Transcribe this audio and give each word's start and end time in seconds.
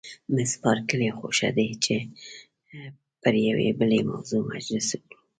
مس 0.33 0.51
بارکلي: 0.63 1.09
خوښه 1.17 1.49
دې 1.55 1.65
ده 1.71 1.77
چې 1.83 1.95
پر 3.21 3.33
یوې 3.47 3.69
بلې 3.79 3.99
موضوع 4.11 4.41
مجلس 4.51 4.87
وکړو؟ 4.91 5.17